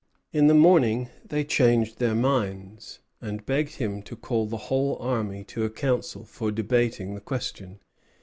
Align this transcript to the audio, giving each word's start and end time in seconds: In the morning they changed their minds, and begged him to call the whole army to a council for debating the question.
In 0.33 0.47
the 0.47 0.55
morning 0.55 1.09
they 1.23 1.43
changed 1.43 1.99
their 1.99 2.15
minds, 2.15 3.01
and 3.21 3.45
begged 3.45 3.73
him 3.75 4.01
to 4.01 4.15
call 4.15 4.47
the 4.47 4.57
whole 4.57 4.97
army 4.99 5.43
to 5.43 5.63
a 5.63 5.69
council 5.69 6.25
for 6.25 6.49
debating 6.51 7.13
the 7.13 7.21
question. 7.21 7.79